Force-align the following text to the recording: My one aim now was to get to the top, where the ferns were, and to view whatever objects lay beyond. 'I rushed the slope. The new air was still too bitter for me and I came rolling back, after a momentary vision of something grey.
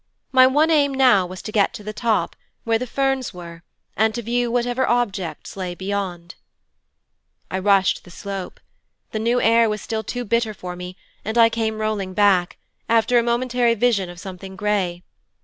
My 0.31 0.47
one 0.47 0.71
aim 0.71 0.95
now 0.95 1.27
was 1.27 1.43
to 1.43 1.51
get 1.51 1.75
to 1.75 1.83
the 1.83 1.93
top, 1.93 2.35
where 2.63 2.79
the 2.79 2.87
ferns 2.87 3.35
were, 3.35 3.61
and 3.95 4.15
to 4.15 4.23
view 4.23 4.49
whatever 4.49 4.87
objects 4.89 5.55
lay 5.55 5.75
beyond. 5.75 6.33
'I 7.51 7.59
rushed 7.59 8.03
the 8.03 8.09
slope. 8.09 8.59
The 9.11 9.19
new 9.19 9.39
air 9.39 9.69
was 9.69 9.79
still 9.79 10.03
too 10.03 10.25
bitter 10.25 10.55
for 10.55 10.75
me 10.75 10.97
and 11.23 11.37
I 11.37 11.49
came 11.49 11.77
rolling 11.77 12.15
back, 12.15 12.57
after 12.89 13.19
a 13.19 13.21
momentary 13.21 13.75
vision 13.75 14.09
of 14.09 14.19
something 14.19 14.55
grey. 14.55 15.03